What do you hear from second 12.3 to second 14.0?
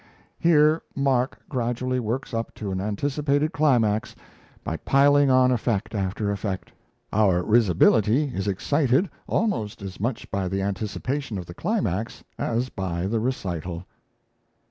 as by the recital.